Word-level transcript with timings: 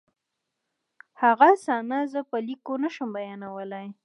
هغه 1.21 1.49
صحنه 1.65 1.99
زه 2.13 2.21
په 2.29 2.37
لیکلو 2.47 2.81
نشم 2.83 3.09
بیانولی 3.15 3.87